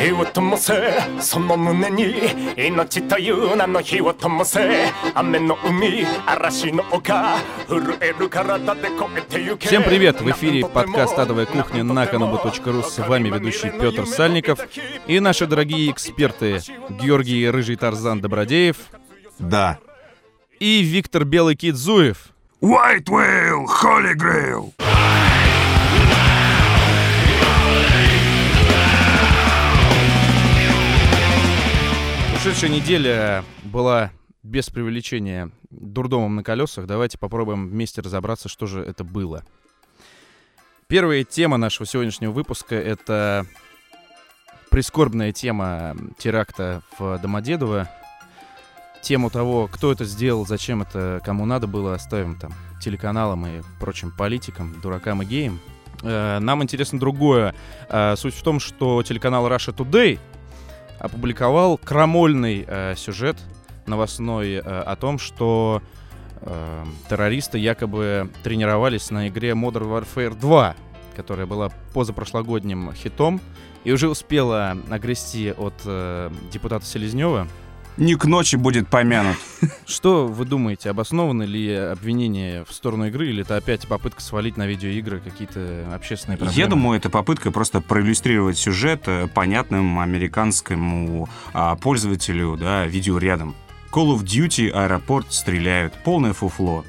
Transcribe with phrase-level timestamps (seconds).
[0.00, 0.74] 火を灯せ
[1.20, 2.14] その胸に
[2.56, 4.60] 命という名の火を灯せ
[5.14, 7.36] 雨の海嵐の丘
[7.68, 10.20] 震える体で越えてゆけ Всем привет!
[10.20, 12.82] В эфире подкаст «Адовая кухня» на kanobu.ru.
[12.82, 14.58] С вами ведущий Петр Сальников
[15.06, 16.60] и наши дорогие эксперты
[16.90, 18.76] Георгий Рыжий Тарзан Добродеев
[19.38, 19.78] Да.
[20.60, 22.28] и Виктор Белый Кит Зуев.
[22.62, 24.72] White Whale, Holy Grail.
[32.41, 34.09] Ушедшая неделя была
[34.41, 36.87] без преувеличения дурдомом на колесах.
[36.87, 39.43] Давайте попробуем вместе разобраться, что же это было.
[40.87, 43.45] Первая тема нашего сегодняшнего выпуска— это
[44.71, 47.87] прискорбная тема теракта в Домодедово.
[49.03, 54.09] Тему того, кто это сделал, зачем это, кому надо было, оставим там телеканалам и прочим
[54.09, 55.59] политикам, дуракам и геям.
[56.01, 57.53] Э, Нам интересно другое.
[57.87, 60.19] Э, Суть в том, что телеканал Russia Today
[61.01, 63.37] опубликовал крамольный э, сюжет
[63.87, 65.81] новостной э, о том, что
[66.41, 70.75] э, террористы якобы тренировались на игре Modern Warfare 2,
[71.15, 73.41] которая была позапрошлогодним хитом
[73.83, 77.47] и уже успела огрести от э, депутата Селезнева.
[77.97, 79.37] Не к ночи будет помянут.
[79.85, 84.65] Что вы думаете, обоснованы ли обвинения в сторону игры, или это опять попытка свалить на
[84.65, 86.59] видеоигры какие-то общественные проблемы?
[86.59, 93.55] Я думаю, это попытка просто проиллюстрировать сюжет э, понятным американскому а, пользователю, да, видеорядом.
[93.91, 95.93] Call of Duty, аэропорт, стреляют.
[96.05, 96.85] Полное фуфло.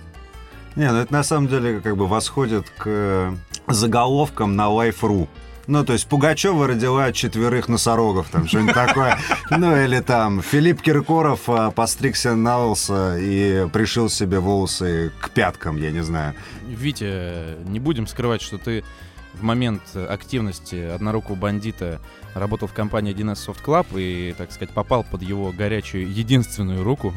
[0.76, 3.34] Не, ну это на самом деле как бы восходит к э,
[3.66, 5.28] заголовкам на Life.ru.
[5.66, 9.18] Ну, то есть Пугачева родила четверых носорогов, там что-нибудь такое.
[9.50, 15.76] Ну, или там Филипп Киркоров а, постригся на лысо и пришил себе волосы к пяткам,
[15.76, 16.34] я не знаю.
[16.66, 18.82] Витя, не будем скрывать, что ты
[19.34, 22.00] в момент активности однорукого бандита
[22.34, 27.12] работал в компании 1С Soft Club и, так сказать, попал под его горячую единственную руку.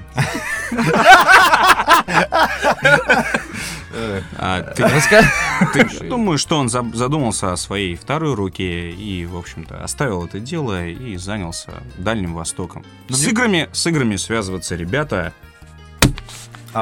[4.38, 4.84] А, ты,
[5.86, 10.40] ты думаю, что он за- задумался о своей второй руке и, в общем-то, оставил это
[10.40, 12.84] дело и занялся Дальним Востоком.
[13.10, 15.34] С играми, с играми связываться, ребята,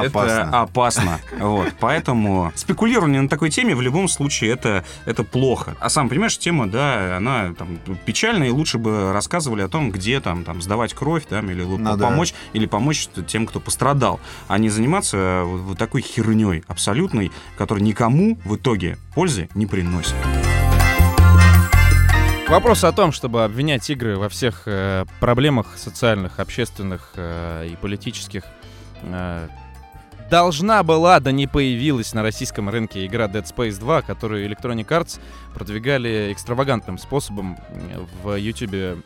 [0.02, 0.60] Это Опасно.
[0.62, 1.20] опасно.
[1.38, 1.72] Вот.
[1.80, 5.76] Поэтому спекулирование на такой теме в любом случае это, это плохо.
[5.80, 10.20] А сам понимаешь, тема, да, она там печальная, и лучше бы рассказывали о том, где
[10.20, 12.08] там, там сдавать кровь, там, или лу- Ну да.
[12.08, 17.84] помочь, или помочь тем, кто пострадал, а не заниматься вот, вот такой херней абсолютной, которая
[17.84, 20.14] никому в итоге пользы не приносит.
[22.48, 28.44] Вопрос о том, чтобы обвинять игры во всех э, проблемах социальных, общественных э, и политических,
[29.02, 29.48] э,
[30.30, 35.20] должна была, да не появилась на российском рынке игра Dead Space 2, которую Electronic Arts
[35.54, 37.58] продвигали экстравагантным способом.
[38.22, 39.02] В YouTube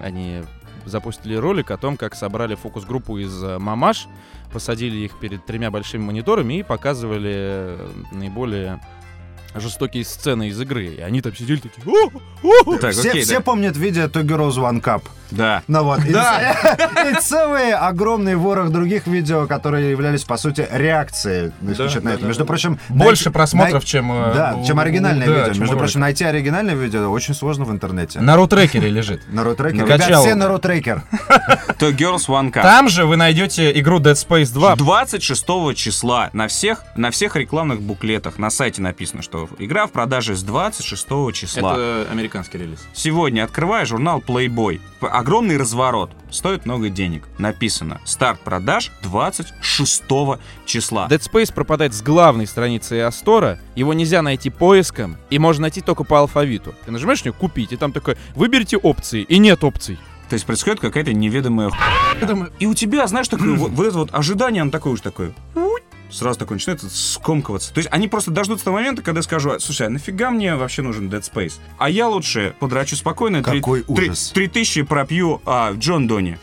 [0.00, 0.42] они
[0.86, 4.08] запустили ролик о том, как собрали фокус-группу из э, мамаш,
[4.52, 8.80] посадили их перед тремя большими мониторами и показывали э, наиболее
[9.54, 10.86] жестокие сцены из игры.
[10.86, 11.82] И они там сидели такие...
[11.86, 12.10] «О,
[12.66, 13.40] о, Так, все, окей, все да.
[13.40, 15.02] помнят видео Two Girls One Cup.
[15.30, 15.62] Да.
[15.68, 16.04] Ну вот.
[16.04, 22.24] И, и целый огромный ворох других видео, которые являлись, по сути, реакцией на это.
[22.24, 22.78] Между прочим...
[22.88, 24.10] Больше просмотров, най- чем...
[24.12, 25.52] э, Да, у- чем оригинальное да, видео.
[25.52, 28.20] чем Между прочим, найти оригинальное видео очень сложно в интернете.
[28.20, 29.22] На рутрекере лежит.
[29.32, 29.78] На рутрекер.
[29.82, 30.08] Накачал.
[30.08, 31.02] Ребят, все на рутрекер.
[31.78, 32.62] The Girls One Cup.
[32.62, 34.76] Там же вы найдете игру Dead Space 2.
[34.76, 35.46] 26
[35.76, 40.42] числа на всех, на всех рекламных буклетах на сайте написано, что игра в продаже с
[40.42, 41.72] 26 числа.
[41.72, 42.86] Это американский релиз.
[42.92, 44.80] Сегодня открывая журнал Playboy.
[45.00, 46.10] Огромный разворот.
[46.30, 47.24] Стоит много денег.
[47.38, 48.00] Написано.
[48.04, 50.02] Старт продаж 26
[50.66, 51.08] числа.
[51.10, 56.04] Dead Space пропадает с главной страницы Store, его нельзя найти поиском, и можно найти только
[56.04, 56.74] по алфавиту.
[56.84, 59.98] Ты нажимаешь на «Купить», и там такое «Выберите опции», и нет опций.
[60.28, 61.70] То есть происходит какая-то неведомая
[62.60, 65.32] И у тебя, знаешь, такое вот, вот это вот ожидание, оно такое уж такое.
[66.10, 67.72] Сразу такое начинает скомкиваться.
[67.72, 71.08] То есть они просто дождутся того момента, когда скажу, слушай, а нафига мне вообще нужен
[71.08, 71.54] Dead Space?
[71.78, 74.30] А я лучше подрачу спокойно, Какой три- ужас.
[74.30, 76.38] три тысячи пропью а, Джон Дони.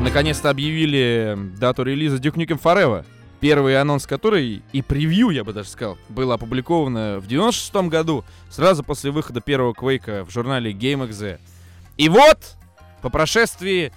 [0.00, 3.04] Наконец-то объявили дату релиза Duke Nukem Forever.
[3.40, 8.82] Первый анонс которой, и превью, я бы даже сказал, было опубликовано в 96 году, сразу
[8.82, 11.38] после выхода первого Квейка в журнале GameXZ.
[11.98, 12.38] И вот,
[13.02, 13.92] по прошествии,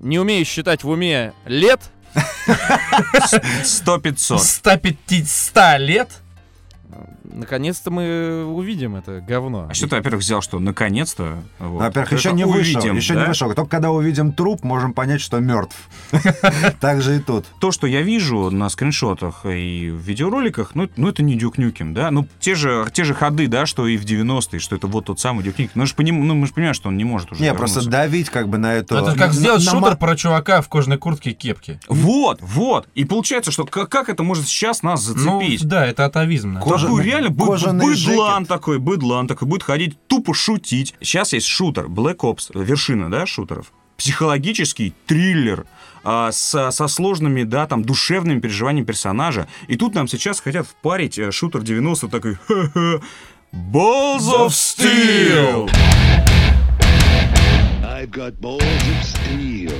[0.00, 1.80] не умею считать в уме лет,
[2.14, 4.38] 100-500.
[4.38, 6.21] 150 лет
[7.32, 9.66] наконец-то мы увидим это говно.
[9.70, 11.42] А что ты, во-первых, взял, что наконец-то?
[11.58, 13.22] вот, Во-первых, только еще не вышел, увидим, еще да?
[13.22, 13.52] не вышел.
[13.54, 15.76] Только когда увидим труп, можем понять, что мертв.
[16.80, 17.46] Так же и тут.
[17.60, 21.94] То, что я вижу на скриншотах и в видеороликах, ну, ну это не Duke Nukem,
[21.94, 22.10] да?
[22.10, 25.20] Ну, те же, те же ходы, да, что и в 90-е, что это вот тот
[25.20, 25.72] самый Duke Nukem.
[25.74, 28.48] Ну, поним- ну, мы же понимаем, что он не может уже Не, просто давить как
[28.48, 28.96] бы на эту...
[28.96, 31.80] Это как сделать шутер про чувака в кожаной куртке и кепке.
[31.88, 32.88] Вот, вот.
[32.94, 35.66] И получается, что как, это может сейчас нас Ну, зацепить?
[35.66, 36.58] да, это атавизм.
[36.60, 36.88] Кожа-
[37.22, 38.48] реально бы- кожаный быдлан жакет.
[38.48, 40.94] такой, быдлан такой, будет ходить, тупо шутить.
[41.00, 43.72] Сейчас есть шутер, Black Ops, вершина, да, шутеров.
[43.96, 45.64] Психологический триллер
[46.02, 49.46] а, со, со сложными, да, там, душевными переживаниями персонажа.
[49.68, 53.00] И тут нам сейчас хотят впарить э, шутер 90 такой, ха-ха,
[53.52, 55.70] Balls of Steel!
[57.84, 59.72] I've got balls of steel.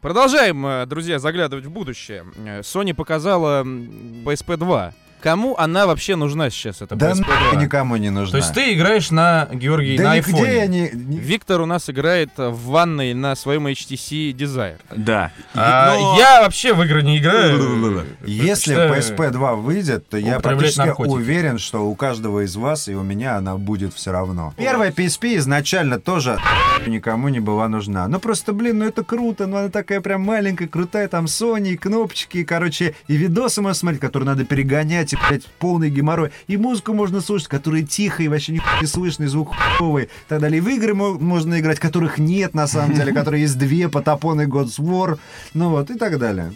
[0.00, 2.24] Продолжаем, э, друзья, заглядывать в будущее.
[2.44, 4.94] Э, Sony показала PSP 2.
[5.20, 7.62] Кому она вообще нужна сейчас, эта Да нахуй 2?
[7.62, 8.32] никому не нужна.
[8.32, 10.54] То есть ты играешь на, Георгий, Да на нигде айфоне.
[10.54, 10.90] я не...
[10.92, 14.76] не- Виктор у нас играет в ванной на своем HTC Desire.
[14.94, 15.32] Да.
[15.54, 18.04] А, Но- Я вообще в игры не играю.
[18.24, 21.12] Если PSP 2 выйдет, то я практически наркотики.
[21.14, 24.54] уверен, что у каждого из вас и у меня она будет все равно.
[24.56, 26.38] Первая PSP изначально тоже
[26.86, 28.06] никому не была нужна.
[28.08, 31.76] Ну просто, блин, ну это круто, ну она такая прям маленькая, крутая, там Sony, и
[31.76, 36.30] кнопочки, и, короче, и видосы можно смотреть, которые надо перегонять, и, блядь, полный геморрой.
[36.46, 40.40] И музыку можно слушать, которая тихая, вообще не, не слышно, и звук хуевый, и так
[40.40, 40.58] далее.
[40.58, 44.40] И в игры мо- можно играть, которых нет на самом деле, которые есть две, Потапон
[44.40, 45.18] и God's War,
[45.54, 46.52] ну вот, и так далее.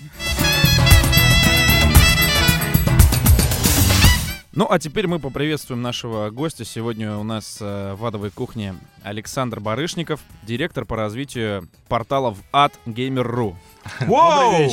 [4.53, 6.64] Ну, а теперь мы поприветствуем нашего гостя.
[6.64, 8.75] Сегодня у нас э, в адовой кухне
[9.05, 13.55] Александр Барышников, директор по развитию порталов AdGamer.ru.
[14.00, 14.70] Вау!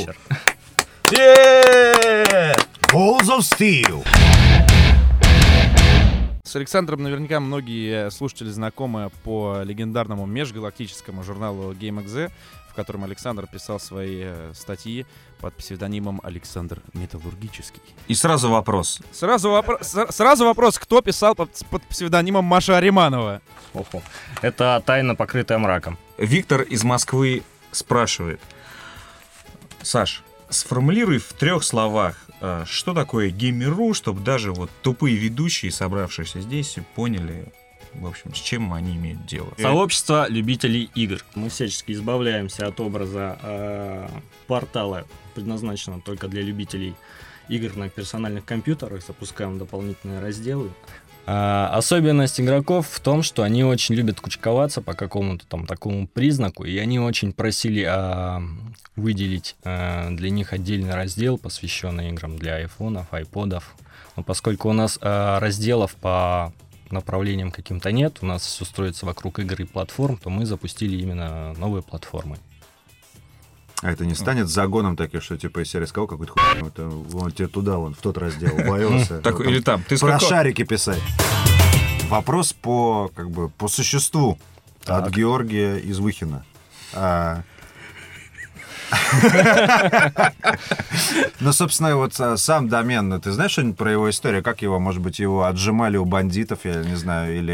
[2.93, 4.05] Balls of Steel!
[6.43, 12.31] С Александром наверняка многие слушатели знакомы по легендарному межгалактическому журналу GameXZ,
[12.71, 15.05] в котором Александр писал свои э, статьи
[15.41, 17.81] под псевдонимом Александр Металлургический.
[18.07, 19.01] И сразу вопрос.
[19.11, 23.41] Сразу, вопро- с- сразу вопрос, кто писал под, под псевдонимом Маша Ариманова?
[23.73, 24.01] Охо.
[24.41, 25.97] Это тайна, покрытая мраком.
[26.17, 28.39] Виктор из Москвы спрашивает.
[29.81, 36.41] Саш, сформулируй в трех словах, э, что такое геймеру, чтобы даже вот тупые ведущие, собравшиеся
[36.41, 37.51] здесь, поняли,
[37.93, 39.49] в общем, с чем они имеют дело.
[39.57, 41.23] Сообщество любителей игр.
[41.35, 44.07] Мы всячески избавляемся от образа э,
[44.47, 45.05] портала,
[45.35, 46.95] предназначенного только для любителей
[47.49, 50.71] игр на персональных компьютерах, запускаем дополнительные разделы.
[51.29, 56.63] А, особенность игроков в том, что они очень любят кучковаться по какому-то там такому признаку,
[56.63, 58.41] и они очень просили а,
[58.95, 63.75] выделить а, для них отдельный раздел, посвященный играм для айфонов, айподов.
[64.15, 66.53] Но поскольку у нас а, разделов по
[66.91, 71.53] направлениям каким-то нет, у нас все строится вокруг игр и платформ, то мы запустили именно
[71.57, 72.37] новые платформы.
[73.83, 76.83] А это не станет загоном таким, что типа из серии сказал какой-то хуй, вот, э,
[76.83, 79.19] вон тебе туда, вон, в тот раздел, боялся.
[79.19, 81.01] Так, или там, Про шарики писать.
[82.09, 84.39] Вопрос по, как бы, по существу
[84.85, 86.43] от Георгия из Выхина.
[91.39, 94.43] Ну, собственно, вот а, сам домен, ну, ты знаешь что-нибудь про его историю?
[94.43, 97.53] Как его, может быть, его отжимали у бандитов, я не знаю, или,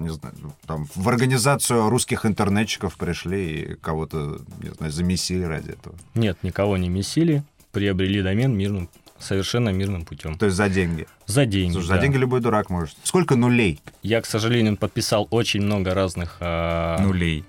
[0.00, 0.34] не знаю,
[0.66, 5.94] там, в организацию русских интернетчиков пришли и кого-то, не знаю, замесили ради этого?
[6.14, 7.42] Нет, никого не месили,
[7.72, 10.36] приобрели домен мирным, совершенно мирным путем.
[10.38, 11.06] То есть за деньги.
[11.26, 11.72] За деньги.
[11.72, 11.94] Слушай, да.
[11.96, 12.96] за деньги любой дурак может.
[13.02, 13.80] Сколько нулей?
[14.02, 16.36] Я, к сожалению, подписал очень много разных...
[16.40, 17.44] а, Нулей.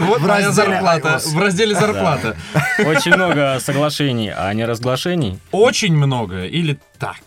[0.00, 1.20] Вот В моя разделе зарплата.
[1.24, 2.36] В разделе зарплата.
[2.84, 5.38] Очень много соглашений, а не разглашений.
[5.52, 7.20] Очень много или так?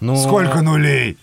[0.00, 1.16] Но, Сколько нулей?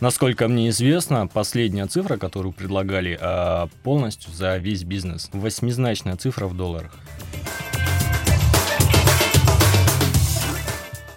[0.00, 5.28] Насколько мне известно, последняя цифра, которую предлагали, а, полностью за весь бизнес.
[5.32, 6.92] Восьмизначная цифра в долларах.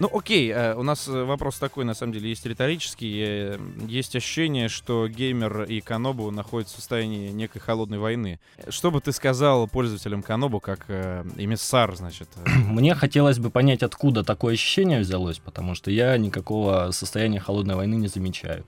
[0.03, 3.23] Ну, окей, э, у нас э, вопрос такой, на самом деле, есть риторический.
[3.25, 3.57] Э,
[3.87, 8.41] Есть ощущение, что геймер и Канобу находятся в состоянии некой холодной войны.
[8.67, 12.27] Что бы ты сказал пользователям Канобу, как э, эмиссар, значит?
[12.45, 17.95] Мне хотелось бы понять, откуда такое ощущение взялось, потому что я никакого состояния холодной войны
[17.95, 18.65] не замечаю.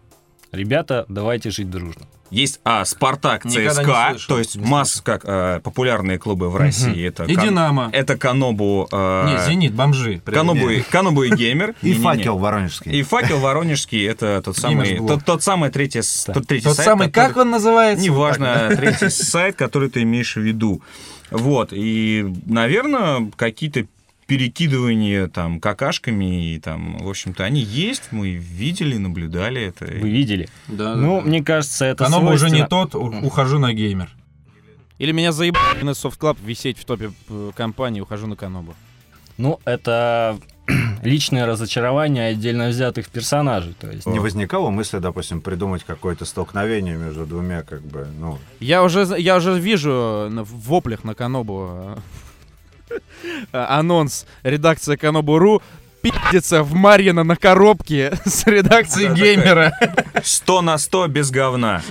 [0.56, 2.04] Ребята, давайте жить дружно.
[2.32, 7.08] Есть а, Спартак, Никогда ЦСКА, слышал, то есть масс, как а, популярные клубы в России.
[7.08, 7.90] Это И Кан- Динамо.
[7.94, 8.88] Это Канобу...
[8.92, 10.22] а, Не, Зенит, бомжи.
[10.26, 11.76] Канобу, и- Канобу и Геймер.
[11.84, 12.92] И факел воронежский.
[12.92, 16.86] И факел Воронежский это тот самый, тот, тот самый третий, с- тот третий Тот сайт,
[16.88, 18.04] самый, который- как он называется?
[18.04, 20.82] Неважно, третий сайт, который ты имеешь в виду.
[21.32, 23.86] Вот, и, наверное, какие-то
[24.28, 29.86] перекидывание там какашками и там, в общем-то, они есть, мы видели, наблюдали это.
[29.86, 30.50] Вы видели?
[30.68, 34.10] Да, Ну, мне кажется, это Каноба уже не тот, ухожу на геймер.
[34.98, 38.76] Или меня заебали на Soft Club висеть в топе э, компании, ухожу на Канобу.
[39.38, 40.40] Ну, это
[41.04, 43.76] личное разочарование отдельно взятых персонажей.
[43.78, 48.40] То есть, Не возникало мысли, допустим, придумать какое-то столкновение между двумя, как бы, ну...
[48.62, 51.98] Я уже, я уже вижу в воплях на Канобу э,
[53.52, 55.62] анонс редакция Канобу.ру
[56.02, 59.74] пиздится в Марьино на коробке с редакцией геймера.
[60.24, 61.82] 100 на 100 без говна.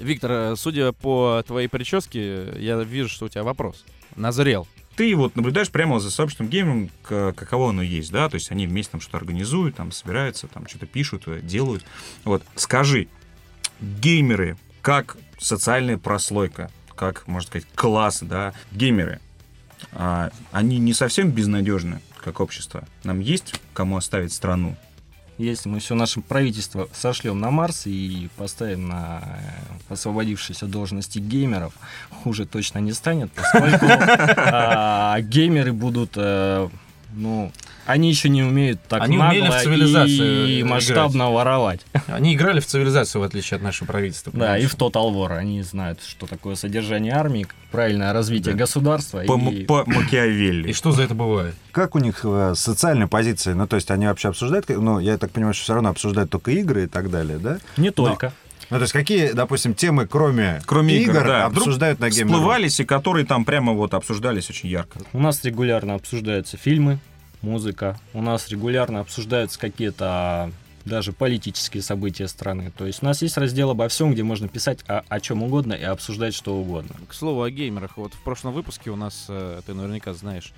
[0.00, 3.84] Виктор, э, судя по твоей прическе, я вижу, что у тебя вопрос.
[4.16, 4.66] Назрел.
[4.96, 8.92] Ты вот наблюдаешь прямо за сообществом геймером, каково оно есть, да, то есть они вместе
[8.92, 11.84] там что-то организуют, там собираются, там что-то пишут, э, делают.
[12.24, 13.08] Вот, скажи,
[13.80, 16.70] геймеры, как социальная прослойка,
[17.02, 19.18] как, можно сказать, класс, да, геймеры,
[19.90, 22.84] а, они не совсем безнадежны, как общество.
[23.02, 24.76] Нам есть кому оставить страну.
[25.36, 29.20] Если мы все наше правительство сошлем на Марс и поставим на
[29.88, 31.72] э, освободившиеся должности геймеров,
[32.22, 36.68] хуже точно не станет, поскольку а, геймеры будут, э,
[37.12, 37.52] ну,
[37.86, 40.70] они еще не умеют так Они умели в нагло цивилизацию и играть.
[40.70, 41.80] масштабно воровать.
[42.06, 44.32] Они играли в цивилизацию, в отличие от нашего правительства.
[44.34, 45.36] Да, и в Total War.
[45.36, 48.60] Они знают, что такое содержание армии, правильное развитие Да.
[48.60, 49.22] государства.
[49.26, 49.64] По, и...
[49.64, 50.70] по Макиавелли.
[50.70, 51.54] И что за это бывает?
[51.72, 53.54] Как у них э, социальная позиция?
[53.54, 56.50] Ну, то есть они вообще обсуждают, ну, я так понимаю, что все равно обсуждают только
[56.52, 57.58] игры и так далее, да?
[57.76, 58.32] Не только.
[58.70, 61.48] Ну, то есть какие, допустим, темы, кроме, Кроме игр, да.
[61.48, 62.32] Вдруг обсуждают на геймер?
[62.32, 65.00] Всплывались, и которые там прямо вот обсуждались очень ярко.
[65.12, 66.98] У нас регулярно обсуждаются фильмы,
[67.42, 67.98] музыка.
[68.14, 70.50] У нас регулярно обсуждаются какие-то
[70.84, 72.72] даже политические события страны.
[72.76, 75.74] То есть у нас есть раздел обо всем, где можно писать о, о чем угодно
[75.74, 76.96] и обсуждать что угодно.
[77.08, 77.96] К слову о геймерах.
[77.96, 80.52] Вот в прошлом выпуске у нас, э, ты наверняка знаешь,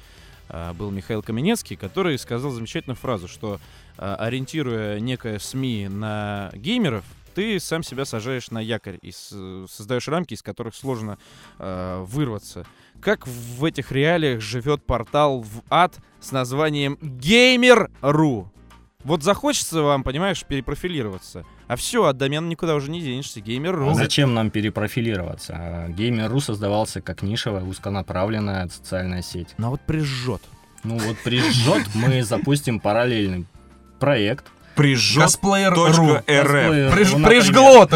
[0.49, 3.61] э, был Михаил Каменецкий, который сказал замечательную фразу, что
[3.99, 10.35] э, ориентируя некое СМИ на геймеров, ты сам себя сажаешь на якорь и создаешь рамки,
[10.35, 11.19] из которых сложно
[11.59, 12.67] э, вырваться.
[13.01, 18.49] Как в этих реалиях живет портал в ад с названием Gamer.ru?
[19.05, 21.45] Вот захочется вам, понимаешь, перепрофилироваться.
[21.67, 23.41] А все, от домена никуда уже не денешься.
[23.41, 23.91] Gamer.ru.
[23.91, 25.55] А зачем нам перепрофилироваться?
[25.55, 29.55] А Gamer.ru создавался как нишевая, узконаправленная социальная сеть.
[29.59, 30.41] Ну вот прижжет.
[30.85, 33.47] Ну вот прижжет, мы запустим параллельный
[33.99, 34.47] проект.
[34.75, 35.23] Прижжет.
[35.23, 35.85] Косплеер.ру.
[35.87, 36.25] .рф.
[36.27, 37.29] Cosplayer.ru, Приж- например.
[37.29, 37.87] Прижгло.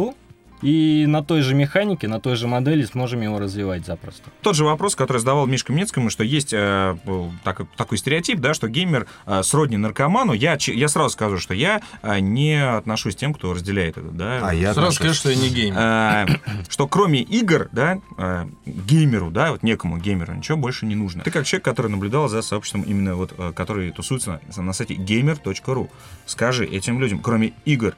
[0.62, 4.30] И на той же механике, на той же модели сможем его развивать запросто.
[4.42, 6.96] Тот же вопрос, который задавал Мишка Минецкому, что есть э,
[7.44, 10.32] так- такой стереотип, да, что геймер э, сродни наркоману.
[10.32, 14.08] Я, я сразу скажу, что я э, не отношусь к тем, кто разделяет это.
[14.08, 15.78] Да, А я Сразу скажу, что я не геймер.
[15.78, 16.26] Э,
[16.68, 21.22] что кроме игр, да, э, геймеру, да, вот некому геймеру ничего больше не нужно.
[21.22, 24.94] Ты как человек, который наблюдал за сообществом именно вот, э, который тусуется на, на сайте
[24.94, 25.88] gamer.ru,
[26.26, 27.96] скажи этим людям, кроме игр,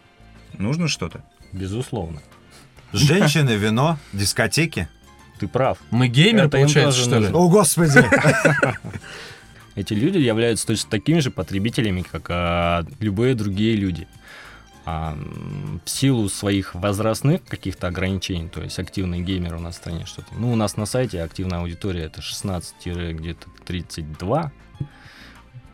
[0.59, 1.25] нужно что-то?
[1.53, 2.21] Безусловно.
[2.93, 4.89] Женщины, вино, дискотеки.
[5.39, 5.79] Ты прав.
[5.91, 7.27] Мы геймеры, Это получается, что ли?
[7.29, 8.05] О, господи!
[9.75, 14.07] Эти люди являются точно такими же потребителями, как а, любые другие люди.
[14.85, 15.17] А,
[15.85, 20.35] в силу своих возрастных каких-то ограничений, то есть активный геймер у нас в стране что-то.
[20.37, 24.53] Ну, у нас на сайте активная аудитория это 16 где-то 32.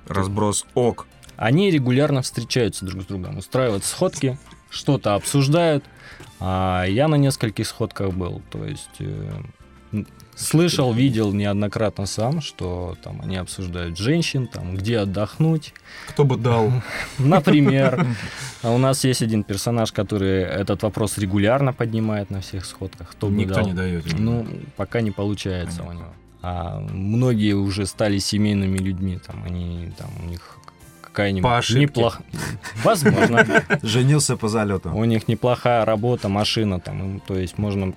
[0.06, 1.06] Разброс ок.
[1.36, 4.38] Они регулярно встречаются друг с другом, устраивают сходки,
[4.70, 5.84] что-то обсуждают.
[6.40, 9.30] А я на нескольких сходках был, то есть э,
[10.36, 15.74] слышал, видел неоднократно сам, что там они обсуждают женщин, там где отдохнуть,
[16.08, 16.70] Кто бы дал?
[17.18, 18.06] Например,
[18.62, 23.10] у нас есть один персонаж, который этот вопрос регулярно поднимает на всех сходках.
[23.10, 23.66] Кто бы Никто дал?
[23.66, 24.18] не дает.
[24.18, 24.46] Ну,
[24.76, 26.12] пока не получается у него.
[26.40, 30.58] А многие уже стали семейными людьми, там они там у них
[31.18, 32.00] какая-нибудь По ошибке.
[32.00, 32.20] неплох-
[32.84, 33.64] Возможно.
[33.82, 34.90] Женился по залету.
[34.94, 37.92] У них неплохая работа, машина, там, то есть можно,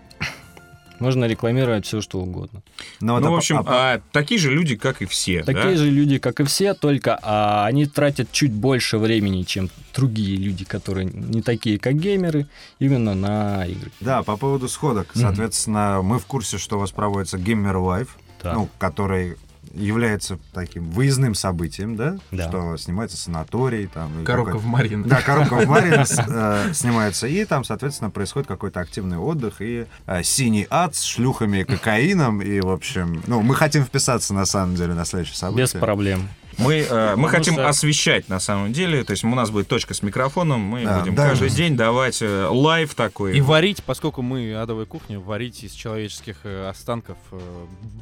[1.00, 2.63] можно рекламировать все, что угодно.
[3.00, 5.44] Но ну, а в общем, а по- а, такие же люди, как и все.
[5.44, 5.75] Такие да?
[5.75, 10.66] же люди, как и все, только а, они тратят чуть больше времени, чем другие люди,
[10.66, 12.48] которые не такие, как геймеры,
[12.80, 13.92] именно на игры.
[14.00, 15.12] Да, по поводу сходок.
[15.13, 18.10] Соответственно, мы в курсе, что у вас проводится Gamer Live,
[18.42, 18.54] Да.
[18.54, 19.38] ну, который
[19.74, 22.18] является таким выездным событием, да?
[22.32, 22.48] Да.
[22.50, 24.24] Что снимается санаторий, там...
[24.25, 25.04] Коробка в Марин.
[25.04, 29.86] Да, коробка в Марин с- э, снимается, и там, соответственно, происходит какой-то активный отдых, и
[30.08, 34.46] э, синий ад с шлюхами и кокаином, и, в общем, ну, мы хотим вписаться, на
[34.46, 35.63] самом деле, на следующее событие.
[35.66, 36.28] Без проблем.
[36.58, 39.03] Мы, э, мы хотим что- освещать на самом деле.
[39.03, 40.60] То есть у нас будет точка с микрофоном.
[40.62, 41.29] Мы Да, будем да.
[41.29, 43.38] каждый день давать э, live такой.
[43.38, 47.39] И варить, поскольку мы адовая кухня, варить из человеческих э, останков э,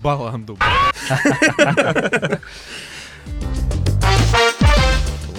[0.01, 0.57] баланду.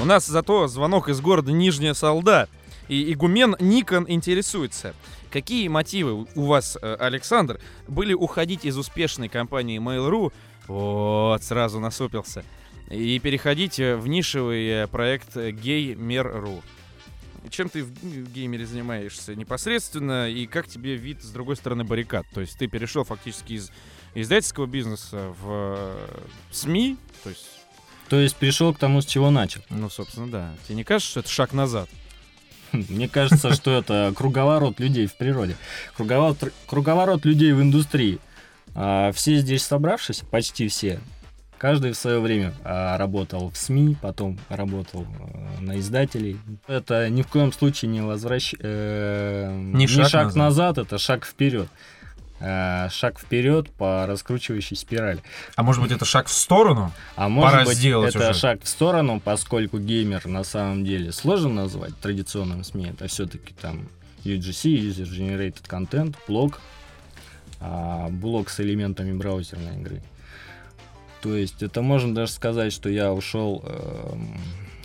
[0.01, 2.49] У нас зато звонок из города Нижняя Салда.
[2.89, 4.95] И игумен Никон интересуется.
[5.31, 10.33] Какие мотивы у вас, э, Александр, были уходить из успешной компании Mail.ru,
[10.67, 12.43] вот, сразу насупился,
[12.91, 16.63] и переходить э, в нишевый э, проект Gay.mer.ru?
[17.49, 22.27] Чем ты в в геймере занимаешься непосредственно, и как тебе вид с другой стороны баррикад?
[22.35, 23.71] То есть ты перешел фактически из
[24.15, 26.07] издательского бизнеса в э,
[26.51, 27.47] СМИ, то есть,
[28.09, 29.63] То есть пришел к тому, с чего начал.
[29.71, 30.55] ну, собственно, да.
[30.67, 31.89] Тебе не кажется, что это шаг назад?
[32.73, 35.57] Мне кажется, что это круговорот людей в природе.
[35.97, 38.19] Круговорот, круговорот людей в индустрии.
[38.75, 41.01] А, Все здесь собравшись, почти все,
[41.61, 46.39] каждый в свое время а, работал в СМИ, потом работал э, на издателей.
[46.67, 48.55] Это ни в коем случае не возвращ...
[48.59, 50.35] э, Не шаг назад.
[50.37, 51.69] назад, это шаг вперед.
[52.41, 55.21] Э, Шаг вперед по раскручивающей спирали.
[55.57, 56.91] А может быть, это шаг в сторону?
[57.15, 58.39] А может Пора быть, сделать это уже.
[58.41, 62.93] шаг в сторону, поскольку геймер на самом деле сложно назвать традиционным СМИ.
[62.95, 63.87] Это все-таки там
[64.25, 66.61] UGC, User Generated Content, блог,
[67.61, 70.03] а, блог с элементами браузерной игры.
[71.21, 74.29] То есть это можно даже сказать, что я ушел эм,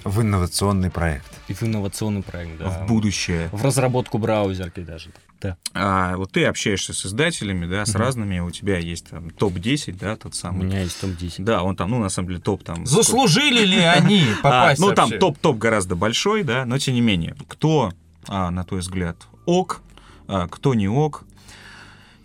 [0.04, 1.26] В инновационный проект.
[1.48, 2.70] и в инновационный проект, да.
[2.70, 3.50] в будущее.
[3.52, 5.12] В разработку браузерки даже.
[5.42, 5.58] Да.
[5.74, 8.00] А вот ты общаешься с издателями, да, с Мгм.
[8.02, 10.66] разными, у тебя есть там топ-10, да, тот У самый.
[10.66, 11.36] меня есть топ-10.
[11.44, 12.86] Да, он там, ну, на самом деле, топ там...
[12.86, 17.36] Заслужили ли они А, попасть ну, там топ-топ гораздо большой, да, но тем не менее.
[17.48, 17.92] Кто,
[18.28, 19.82] а, на твой взгляд, ок,
[20.28, 21.24] а, кто не ок?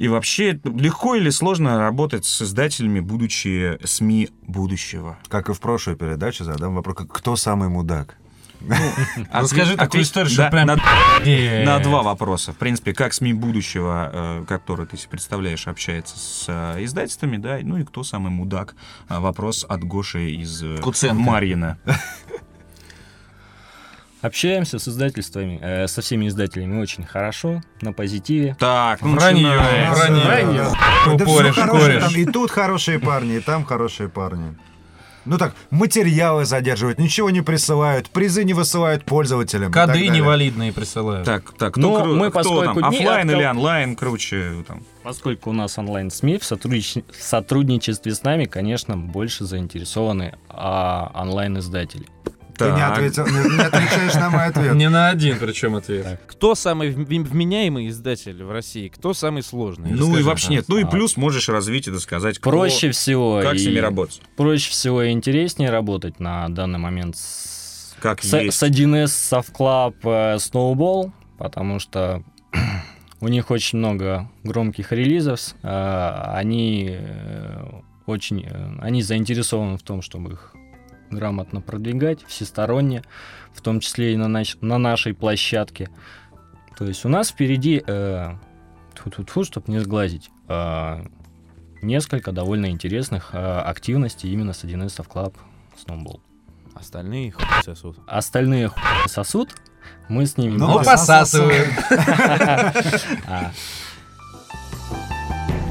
[0.01, 5.19] И вообще, легко или сложно работать с издателями, будучи СМИ будущего?
[5.29, 8.17] Как и в прошлой передаче, задам вопрос, кто самый мудак?
[9.31, 10.69] Расскажи Ответь- такую историю, что прям...
[10.69, 12.55] на, два вопроса.
[12.55, 17.59] В принципе, как СМИ будущего, э, который ты себе представляешь, общается с э, издательствами, да,
[17.63, 18.77] ну и кто самый мудак?
[19.07, 21.13] А, Вопрос от Гоши из э.
[21.13, 21.77] Марьина.
[24.23, 28.55] Общаемся с издательствами, э, со всеми издателями очень хорошо, на позитиве.
[28.59, 30.13] Так, ну, Вранье, начинается.
[30.27, 30.65] вранье.
[31.07, 34.57] Да Упоришь, всё хорошее, там и тут хорошие парни, и там хорошие парни.
[35.27, 39.71] Ну так, материалы задерживают, ничего не присылают, призы не высылают пользователям.
[39.71, 41.27] Коды невалидные присылают.
[41.27, 44.65] Так, так, Ну, кру- мы, кто поскольку там, не оффлайн откол- или онлайн круче?
[44.67, 44.83] Там?
[45.03, 52.07] Поскольку у нас онлайн-СМИ, в, сотруднич- в сотрудничестве с нами, конечно, больше заинтересованы а, онлайн-издатели.
[52.67, 54.75] Ты не, ответил, не, не отвечаешь на мой ответ.
[54.75, 56.21] Не на один, причем ответ.
[56.27, 58.89] Кто самый вм- вменяемый издатель в России?
[58.89, 59.91] Кто самый сложный?
[59.91, 60.65] Ну и вообще нет.
[60.69, 64.21] Ну и плюс можешь развить и рассказать, кто, Проще всего как с ними работать.
[64.37, 68.57] проще всего и интереснее работать на данный момент с, Как с, есть.
[68.59, 72.23] с 1С Soft Club э, Snowball, потому что
[73.21, 75.41] у них очень много громких релизов.
[75.63, 77.65] э, Они э,
[78.07, 80.55] очень э, они заинтересованы в том, чтобы их
[81.11, 83.03] грамотно продвигать, всесторонне,
[83.53, 85.91] в том числе и на, нач- на нашей площадке.
[86.77, 88.35] То есть у нас впереди, э,
[88.95, 91.05] тьфу-тьфу-тьфу, чтобы не сглазить, э,
[91.83, 95.35] несколько довольно интересных э, активностей именно с 1С Soft Club
[95.87, 96.21] Snowball.
[96.75, 97.99] Остальные хуй сосут.
[98.07, 99.51] Остальные хуй сосут,
[100.09, 100.57] мы с ними...
[100.57, 101.69] Ну, посасывают.
[103.27, 103.53] А,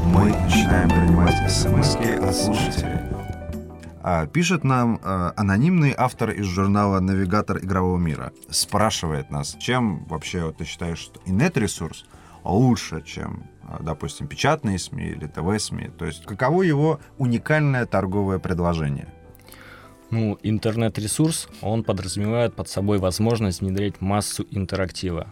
[0.06, 3.19] Мы начинаем принимать смс от слушателей.
[4.02, 8.32] А, пишет нам э, анонимный автор из журнала «Навигатор игрового мира».
[8.50, 12.06] Спрашивает нас, чем вообще вот, ты считаешь, что инет-ресурс
[12.46, 15.90] лучше, чем, э, допустим, печатные СМИ или ТВ-СМИ?
[15.98, 19.10] То есть каково его уникальное торговое предложение?
[20.12, 25.28] Ну, интернет-ресурс, он подразумевает под собой возможность внедрять массу интерактива.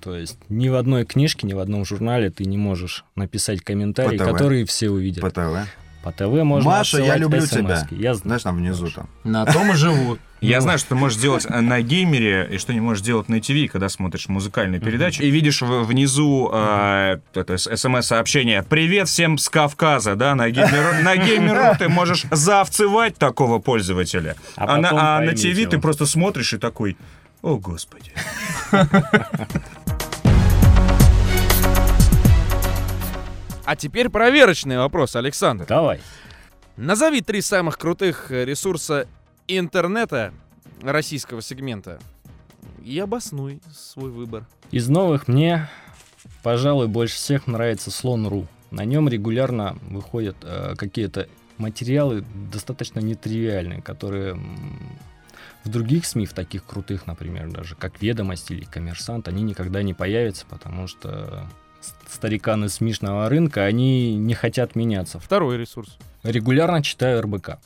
[0.00, 4.18] То есть ни в одной книжке, ни в одном журнале ты не можешь написать комментарий,
[4.18, 4.32] По ТВ.
[4.32, 5.22] который все увидят.
[5.22, 5.68] По ТВ?
[6.02, 7.54] По ТВ можно Маша, я люблю SMS-ки.
[7.54, 7.86] тебя.
[7.90, 8.16] Я знаю.
[8.16, 9.08] Знаешь, там внизу там.
[9.24, 10.20] На том и живут.
[10.40, 13.40] Я знаю, что ты можешь сделать э, на геймере, и что не можешь делать на
[13.40, 17.18] ТВ, когда смотришь музыкальную передачу, и видишь внизу э,
[17.56, 24.36] смс-сообщение «Привет всем с Кавказа», да, на геймеру, на геймеру ты можешь заовцевать такого пользователя,
[24.54, 26.96] А а, на, потом а ТВ ты просто смотришь и такой
[27.42, 28.12] «О, Господи».
[33.68, 35.66] А теперь проверочный вопрос, Александр.
[35.66, 36.00] Давай.
[36.78, 39.06] Назови три самых крутых э, ресурса
[39.46, 40.32] интернета
[40.80, 41.98] российского сегмента.
[42.82, 44.46] И обоснуй свой выбор.
[44.70, 45.68] Из новых мне,
[46.42, 48.46] пожалуй, больше всех нравится Слон.ру.
[48.70, 51.28] На нем регулярно выходят э, какие-то
[51.58, 54.40] материалы достаточно нетривиальные, которые
[55.64, 59.92] в других СМИ, в таких крутых, например, даже как «Ведомости» или «Коммерсант», они никогда не
[59.92, 61.46] появятся, потому что
[61.88, 65.18] с- стариканы СМИшного рынка, они не хотят меняться.
[65.18, 65.96] Второй ресурс.
[66.22, 67.58] Регулярно читаю РБК.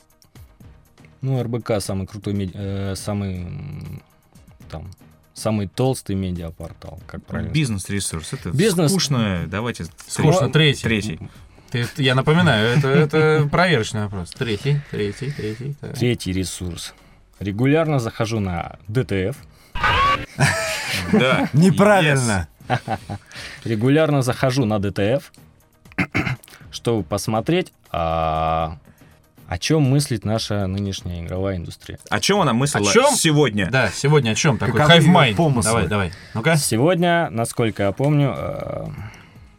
[1.21, 3.47] Ну, РБК самый крутой, меди- э, самый
[4.69, 4.89] там
[5.33, 7.51] самый толстый медиапортал, как правильно.
[7.51, 8.33] Бизнес-ресурс.
[8.33, 9.45] Это Бизнес- скучно.
[9.47, 10.83] Давайте Скучно, третий.
[10.83, 11.19] Третий.
[11.71, 14.29] Ты- я напоминаю, это, это проверочный вопрос.
[14.31, 15.75] Третий, третий, третий.
[15.81, 15.93] так.
[15.97, 16.93] Третий ресурс.
[17.39, 19.35] Регулярно захожу на DTF,
[21.11, 21.49] Да.
[21.53, 22.47] Неправильно.
[23.63, 25.31] регулярно захожу на DTF,
[26.71, 28.77] чтобы посмотреть, а,
[29.47, 31.99] о чем мыслит наша нынешняя игровая индустрия.
[32.09, 33.15] О чем она мыслила О чём?
[33.15, 33.69] сегодня?
[33.69, 34.81] Да, сегодня о чем такой?
[34.81, 35.35] Hive mind.
[35.35, 35.71] помыслы?
[35.71, 36.11] Давай, давай.
[36.33, 36.55] Ну-ка.
[36.55, 38.85] Сегодня, насколько я помню, э,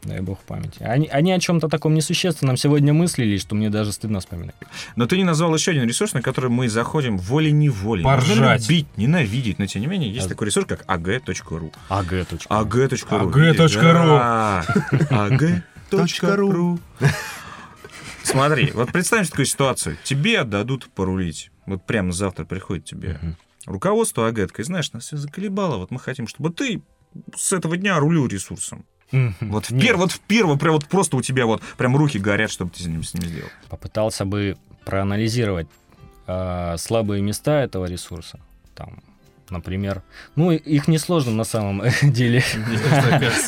[0.04, 4.20] дай бог памяти, они, они о чем-то таком несущественном сегодня мыслили, что мне даже стыдно
[4.20, 4.54] вспоминать.
[4.96, 8.04] Но ты не назвал еще один ресурс, на который мы заходим волей-неволей.
[8.04, 8.62] Поржать.
[8.62, 11.72] Любить, ненавидеть, но тем не менее есть такой ресурс, как ag.ru.
[11.88, 12.40] Ag.ru.
[12.48, 13.28] ag.ru.
[15.90, 16.80] Ag.ru.
[18.22, 19.96] Смотри, вот представим такую ситуацию.
[20.02, 21.50] Тебе отдадут порулить.
[21.66, 23.18] Вот прямо завтра приходит тебе
[23.66, 26.82] руководство АГ, такое, знаешь, нас все заколебало, вот мы хотим, чтобы ты
[27.36, 28.84] с этого дня рулил ресурсом.
[29.40, 32.50] Вот в, пер, вот в первый, прям вот просто у тебя вот прям руки горят,
[32.50, 33.48] чтобы ты с ним, с ним сделал.
[33.68, 35.68] Попытался бы проанализировать
[36.26, 38.40] э, слабые места этого ресурса.
[38.74, 39.02] Там,
[39.50, 40.02] например,
[40.36, 42.42] ну, их несложно на самом деле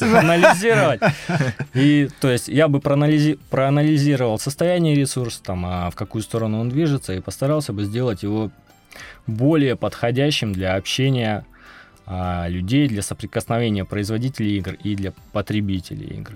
[0.00, 1.00] анализировать.
[1.74, 6.68] И, то есть, я бы проанализи- проанализировал состояние ресурса, там, а в какую сторону он
[6.68, 8.50] движется, и постарался бы сделать его
[9.26, 11.44] более подходящим для общения
[12.06, 16.32] а, людей, для соприкосновения производителей игр и для потребителей игр.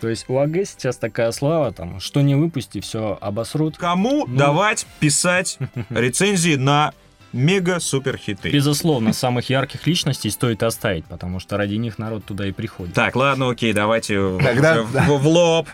[0.00, 3.76] То есть у АГ сейчас такая слава, там, что не выпусти, все обосрут.
[3.78, 4.36] Кому Ну.
[4.36, 5.58] давать писать
[5.90, 6.92] рецензии на
[7.32, 8.50] мега-супер хиты?
[8.50, 12.94] Безусловно, самых ярких личностей стоит оставить, потому что ради них народ туда и приходит.
[12.94, 15.68] Так, ладно, окей, давайте в- Тогда- в, в- в лоб.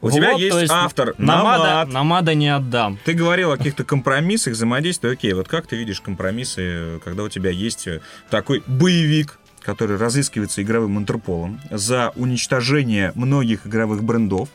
[0.00, 1.88] У В тебя то есть автор, Намада, Намад.
[1.92, 2.98] намада не отдам.
[3.04, 5.12] Ты говорил о каких-то компромиссах, взаимодействии.
[5.12, 10.60] Окей, вот как ты видишь компромиссы, когда у тебя есть э, такой боевик, который разыскивается
[10.60, 14.48] игровым Интерполом за уничтожение многих игровых брендов,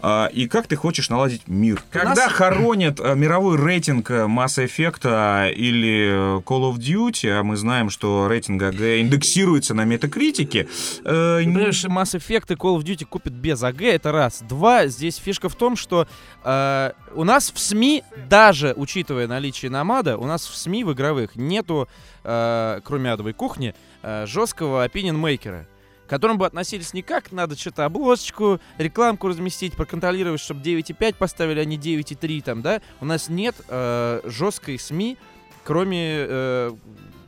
[0.00, 1.82] а, и как ты хочешь наладить мир?
[1.90, 7.42] Когда хоронят э, мировой рейтинг э, Mass Effect а, или э, Call of Duty, а
[7.42, 10.68] мы знаем, что рейтинг АГ индексируется на метакритике,
[11.04, 14.42] э, Ты Понимаешь, Mass Effect и Call of Duty купят без АГ, это раз.
[14.48, 16.06] Два, здесь фишка в том, что
[16.44, 21.34] э, у нас в СМИ, даже учитывая наличие намада, у нас в СМИ в игровых
[21.36, 21.88] нету,
[22.24, 25.66] э, кроме адовой кухни, э, жесткого опинион-мейкера
[26.08, 31.60] к которому бы относились не как надо что-то обложечку, рекламку разместить, проконтролировать, чтобы 9.5 поставили,
[31.60, 32.80] а не 9.3 там, да?
[33.02, 35.18] У нас нет э, жесткой СМИ,
[35.64, 36.72] кроме, э,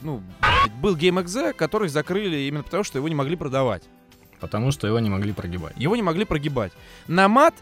[0.00, 0.22] ну,
[0.80, 3.82] был GameXZ, который закрыли именно потому, что его не могли продавать.
[4.40, 5.76] Потому что его не могли прогибать.
[5.76, 6.72] Его не могли прогибать.
[7.06, 7.54] Намат,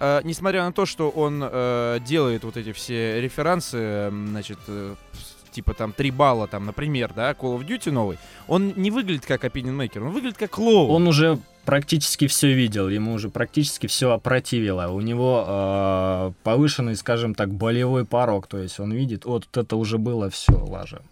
[0.00, 4.96] э, несмотря на то, что он э, делает вот эти все реферансы, м, значит, э,
[5.54, 9.44] типа там 3 балла, там, например, да, Call of Duty новый, он не выглядит как
[9.44, 10.90] opinion maker, он выглядит как клоун.
[10.90, 14.88] Он уже практически все видел, ему уже практически все опротивило.
[14.88, 18.46] У него э, повышенный, скажем так, болевой порог.
[18.46, 21.02] То есть он видит, вот это уже было, все, лажа.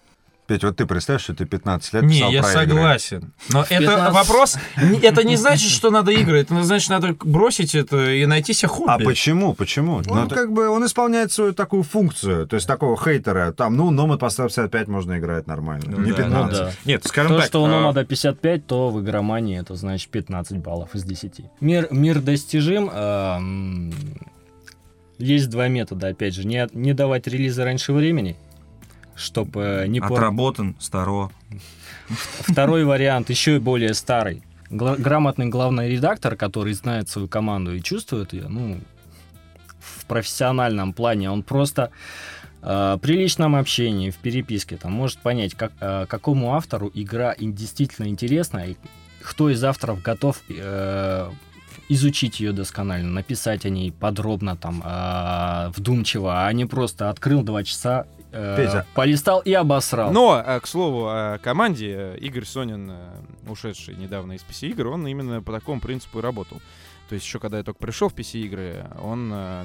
[0.48, 2.74] Петь, вот ты представь, что ты 15 лет Не, писал я про игры.
[2.74, 3.32] согласен.
[3.50, 4.12] Но это 15.
[4.14, 4.56] вопрос...
[4.82, 6.40] не- Это не значит, что надо игры.
[6.40, 8.90] Это значит, надо бросить это и найти себе хобби.
[8.90, 9.54] А почему?
[9.54, 10.02] Почему?
[10.04, 13.52] Ну, Он как бы он исполняет свою такую функцию, то есть такого хейтера.
[13.52, 15.84] Там, ну, Номад по 155 можно играть нормально.
[15.88, 16.16] Ну не да.
[16.16, 16.32] 15.
[16.58, 16.72] Ну да.
[16.86, 17.46] Нет, скажем То, так.
[17.46, 21.40] что у а, Номада 55, то в игромании это значит 15 баллов из 10.
[21.60, 22.90] Мир, мир достижим.
[22.90, 23.94] м,
[25.18, 26.44] есть два метода, опять же.
[26.44, 28.36] Не, не давать релизы раньше времени,
[29.16, 31.30] чтобы не пор- Отработан, старо.
[32.08, 34.42] Второй вариант, еще и более старый.
[34.70, 38.80] Грамотный главный редактор, который знает свою команду и чувствует ее, ну,
[39.80, 41.90] в профессиональном плане, он просто
[42.62, 48.06] э, при личном общении, в переписке, там, может понять, как, э, какому автору игра действительно
[48.08, 48.76] интересна, и
[49.22, 51.30] кто из авторов готов э,
[51.88, 57.62] изучить ее досконально, написать о ней подробно, там, э, вдумчиво, а не просто открыл два
[57.62, 58.86] часа, э, Петя.
[58.94, 60.12] полистал и обосрал.
[60.12, 62.96] Но, э, к слову, о команде, э, Игорь Сонин, э,
[63.48, 66.60] ушедший недавно из PC-игр, он именно по такому принципу и работал.
[67.08, 69.64] То есть еще когда я только пришел в PC-игры, он э,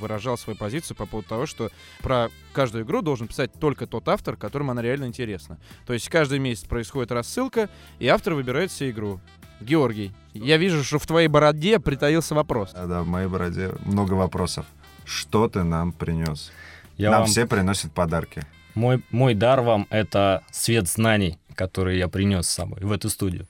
[0.00, 1.70] выражал свою позицию по поводу того, что
[2.02, 5.58] про каждую игру должен писать только тот автор, которому она реально интересна.
[5.86, 7.68] То есть каждый месяц происходит рассылка,
[8.00, 9.20] и автор выбирает себе игру.
[9.60, 12.72] Георгий, я вижу, что в твоей бороде притаился вопрос.
[12.72, 14.66] Да, да, в моей бороде много вопросов.
[15.04, 16.50] что ты нам принес?
[16.98, 18.42] Я нам вам- все приносят подарки.
[18.74, 23.46] мой, мой дар вам— это свет знаний, который я принес с собой в эту студию.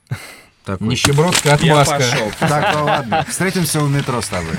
[0.64, 0.86] Такой.
[0.88, 1.94] Нищебродская Я отмазка.
[1.96, 2.30] пошел.
[2.40, 3.24] Так, ну ладно.
[3.28, 4.54] Встретимся у метро с тобой.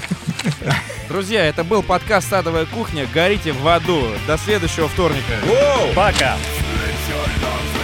[1.08, 3.08] Друзья, это был подкаст «Садовая кухня».
[3.13, 4.02] Горите в аду.
[4.28, 5.34] До следующего вторника.
[5.95, 6.36] Пока!
[7.10, 7.79] Your love